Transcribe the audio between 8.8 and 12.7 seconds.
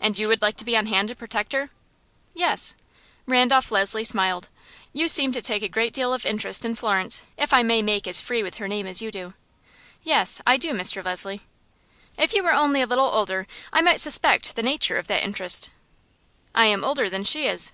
as you do." "Yes; I do, Mr. Leslie." "If you were